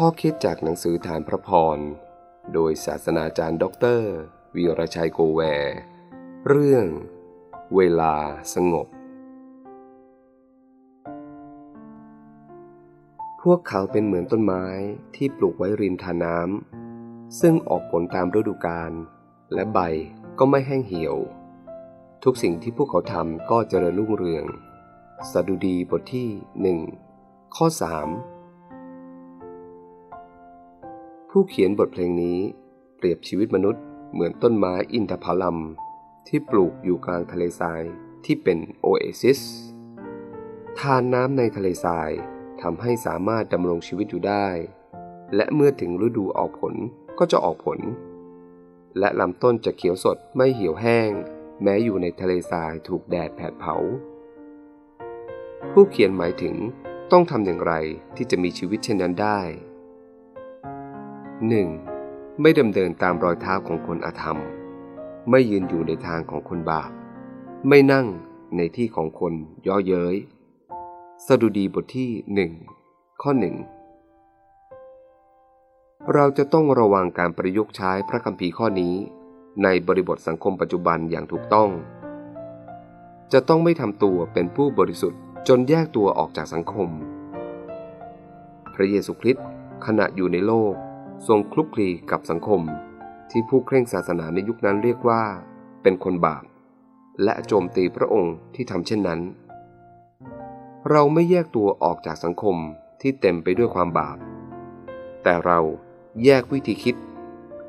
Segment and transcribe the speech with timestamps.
[0.00, 1.78] ข้อคิดจากหนังสือธารพระพร
[2.54, 4.12] โดยศาสนาจารย์ด็อกเตอร์
[4.54, 5.76] วีรชัยโกแวร์
[6.48, 6.86] เรื่อง
[7.76, 8.14] เวลา
[8.54, 8.86] สงบ
[13.42, 14.66] พวกเขาเป็นเหมือนต้นไม้
[15.16, 18.92] ที่ปลูกไว้ริมธารน้ำซึ่งออกผลตามฤดูกาล
[19.54, 19.78] และใบ
[20.38, 21.16] ก็ไม่แห้งเหี่ยว
[22.24, 24.44] ทุกสิ่งที่พวกเขาทำก็เจริญรุ่งเรือง
[25.32, 26.28] สดุดีบทที่
[26.60, 26.78] หนึ่ง
[27.56, 28.35] ข้อ 3
[31.38, 32.38] ผู้เขียนบทเพลงนี้
[32.96, 33.82] เปรียบชีวิตมนุษย์
[34.12, 35.58] เหมือนต้นไม้อินทผลัม
[36.28, 37.82] ที่ปลูกอยู่กลางทะเลทราย
[38.24, 39.40] ที่เป็นโอเอซิส
[40.78, 42.10] ทานน้ำในทะเลทราย
[42.62, 44.48] ทำให้สามารถดำรงชีวิตอยู่ได้
[45.34, 46.74] และเมื่อถึงฤดูออกผล
[47.18, 47.78] ก็จะออกผล
[48.98, 51.10] และลำต้นจะเขียวสดไม่เหี่ยวแห้ง
[51.62, 53.76] แม้อยู่ในทะเลทรายถูกแดดแผดเผา
[55.72, 56.56] ผู้เขียนหมายถึง
[57.12, 57.72] ต้องทำอย่างไร
[58.16, 59.40] ที่จะมีชีวิตเช่นนั้นได้
[61.44, 62.40] 1.
[62.40, 64.38] ไม่ดำเนินตามรอยเท้าของคนอาธรรม
[65.30, 66.90] ไม่ยืนอยู่ในทางของคนบาป
[67.68, 68.06] ไม่นั่ง
[68.56, 69.32] ในที่ของคน
[69.66, 70.16] ย่อเย้ย
[71.26, 72.52] สดุดีบทที่หนึ่ง
[73.22, 73.56] ข้อหนึ่ง
[76.12, 78.94] เราจะต้องระวังการประยุกต์ใช้พระคัมภีร์ข้อนี้
[79.62, 81.70] ในบริบทสังคมปัจจุบันอย่างถูกต้อง
[83.32, 86.88] จะต้องไม่ทำตัวเป็นผู้บริสุทธิ์จนแยกตัวออกจากสังคม
[88.74, 89.46] พระเยซูคริสต์
[89.86, 90.74] ขณะอยู่ในโลก
[91.28, 92.60] ทรงคลุกคลีกับสังคม
[93.30, 95.22] ที่ผู้เคร่งศาสนาในยุคนั้นเรียกว่า
[95.82, 96.44] เป็นคนบาป
[97.24, 99.20] และโจมตีพระองค์ที่ทำเช่นนั้น
[100.90, 102.56] เราไม่แยกตัวออกจากสังคม
[103.00, 104.18] ที่เต็มไปด้วยความบาป
[105.22, 105.58] แต่เรา
[106.24, 106.96] แยกวิธีคิด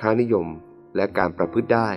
[0.00, 0.46] ค่านิยม
[0.96, 1.90] และการประพฤติได้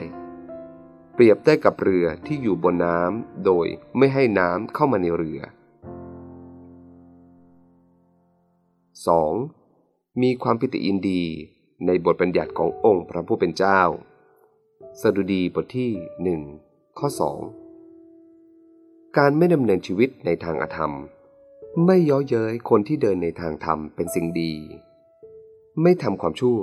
[1.14, 5.42] เปรียบได้กับเรือที่อยู่บนน้ำโดยไม่ให้น้ำเข้ามาในเรือ
[9.08, 9.63] 2.
[10.22, 11.24] มีความพิติอินดี
[11.86, 13.82] ในบทบัญญัติขององค์พระผู้เป็นเจ้า
[15.02, 15.92] สดุดีบทที่
[16.24, 16.42] หนึ่ง
[17.00, 17.08] ข้อ
[18.28, 20.94] 2 การไม่ดำเนินชีวิตในทางอธรรม
[21.86, 24.54] ไม่ย้อเย้ยคนที่เดินในทางธรรมเป็นสิ่งดี
[25.82, 26.60] ไม่ทำความชั่ว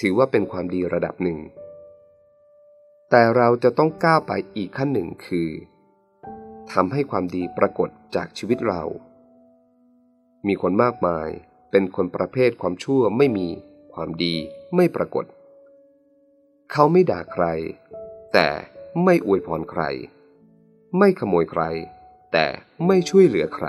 [0.00, 1.38] ถือว่าเป็นความดีระดับหนึ่ง
[3.10, 5.48] แต่เราจะต้องก้าวไปอีกขั้นหนึ่งคือ
[6.72, 8.82] ทำให้ความดีปรากฏจากชีวิตเรา
[10.46, 11.30] มีคนมากมาย
[11.78, 13.48] เป็นคนประเภทความชั่วไม่มี
[13.92, 14.34] ความดี
[14.76, 15.24] ไม่ปรากฏ
[16.72, 17.44] เขาไม่ด่าใคร
[18.32, 18.48] แต่
[19.04, 19.82] ไม่อวยพรใคร
[20.98, 21.62] ไม่ขโมยใคร
[22.32, 22.46] แต่
[22.86, 23.66] ไม่ช่วยเหลือใคร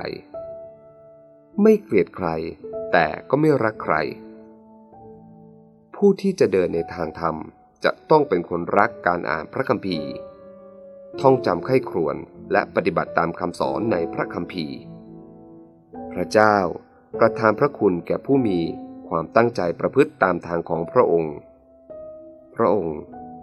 [1.62, 2.28] ไม่เกลียดใคร
[2.92, 3.96] แต่ก็ไม่รักใคร
[5.96, 7.36] ผู้ที่จะเดินในทางธรรม
[7.84, 10.10] จะต้องเป็นคนรักการอ่านพระคัมภีร์
[11.22, 12.16] ท่องจำไข้ครวน
[12.52, 14.78] และปฏิบัติตามคำสอนในพระคัมภีร์
[16.14, 16.58] พระเจ้า
[17.20, 18.60] ประทานพระคุณแก่ผู้มี
[19.10, 21.36] ความตั้งใจประพฤติตามทางของพระองค์
[22.56, 22.98] พระองค์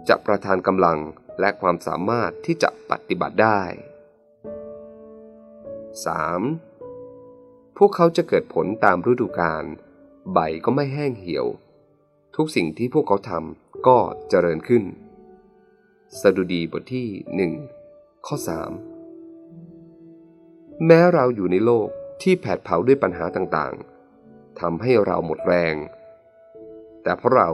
[0.07, 0.99] จะประทานกำลัง
[1.39, 3.61] และความสามารถที่จะปฏิบัติได้
[6.89, 7.77] 3.
[7.77, 9.63] พวกเขาจะเกิดผลตามฤดูกาล
[10.33, 11.45] ใบก็ไม่แห้งเหี่ยว
[12.35, 13.97] ทุกสิ่งที่พวกเขาทำก็
[14.29, 14.83] เจริญขึ้น
[16.21, 17.51] สดุดีบทที่หนึ่ง
[18.25, 18.35] ข้อ
[19.61, 21.89] 3 แม้เราอยู่ในโลก
[22.21, 25.75] ที่แผดเผาด้วยปัญหาต่างๆทำให้เราหมดแรง
[27.03, 27.49] แต่เพราะเรา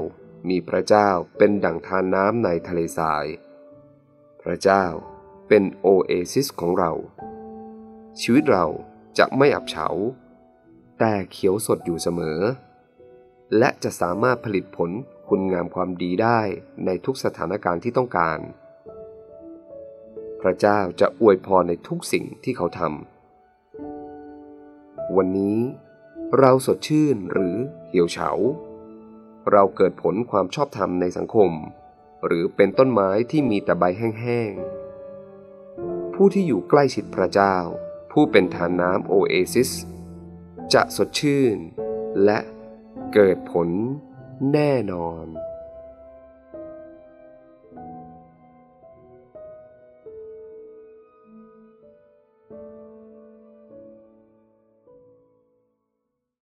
[0.50, 3.26] มีพระเจ้าเป็นดั่งทานน้ำในทะเลทราย
[4.42, 4.86] พระเจ้า
[5.48, 6.92] เป็นโอเอซิสของเรา
[8.22, 8.66] ชีวิตเรา
[9.18, 9.88] จะไม่อับเฉา
[11.00, 12.40] แต่เขียวสดอยู่เสมอ
[13.58, 14.92] และจะสามารถผลิตผล
[15.30, 16.40] คุณงามความดีได้
[16.86, 18.40] ในทุกสถานการณ์ที่ต้องการ
[20.42, 23.21] พระเจ้าจะอวยพรในทุกสิ่งที่เขาทำ
[25.18, 25.60] วันนี้
[26.40, 27.56] เราสดชื่นหรือ
[27.88, 28.30] เหี่ยวเฉา
[29.52, 31.52] เราเกิดผลความชอบธรรมในสังคม
[32.26, 37.56] หรือเป็นต้นไม้ที่มีแต่ใบแห้งๆ ผู้ที่อยู่ใกล้ชิดพระเจ้า
[38.12, 39.72] ผู้เป็นฐานน้ำโอเอซิส
[40.74, 41.58] จะสดชื่น
[42.24, 42.40] และ
[43.14, 43.70] เกิดผล
[44.54, 45.26] แน่นอน